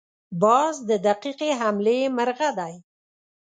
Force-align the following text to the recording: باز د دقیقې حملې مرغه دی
باز 0.41 0.75
د 0.89 0.91
دقیقې 1.07 1.49
حملې 1.59 1.97
مرغه 2.17 2.49
دی 2.59 2.73